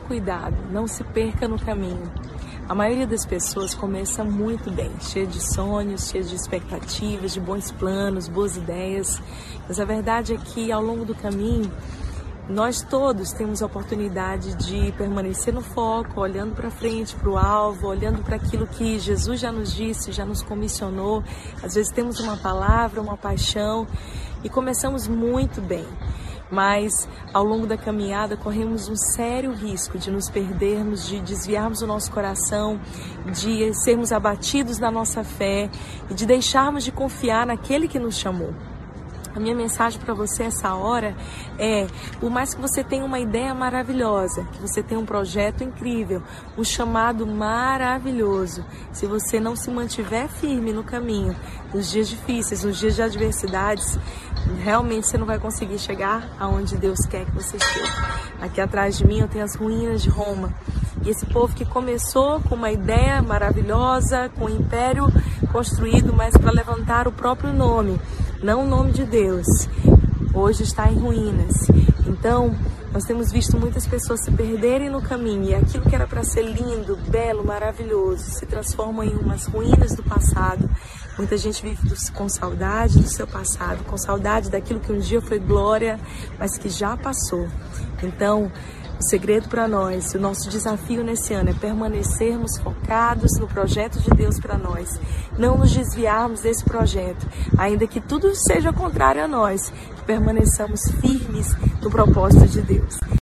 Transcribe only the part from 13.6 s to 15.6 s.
a oportunidade de permanecer no